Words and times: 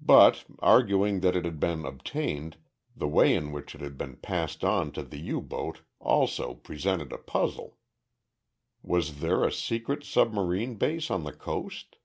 But, 0.00 0.44
arguing 0.60 1.22
that 1.22 1.34
it 1.34 1.44
had 1.44 1.58
been 1.58 1.84
obtained, 1.84 2.56
the 2.94 3.08
way 3.08 3.34
in 3.34 3.50
which 3.50 3.74
it 3.74 3.80
had 3.80 3.98
been 3.98 4.14
passed 4.14 4.62
on 4.62 4.92
to 4.92 5.02
the 5.02 5.18
U 5.18 5.40
boat 5.40 5.80
also 5.98 6.54
presented 6.54 7.12
a 7.12 7.18
puzzle. 7.18 7.76
Was 8.84 9.18
there 9.18 9.42
a 9.42 9.50
secret 9.50 10.04
submarine 10.04 10.76
base 10.76 11.10
on 11.10 11.24
the 11.24 11.32
coast? 11.32 11.96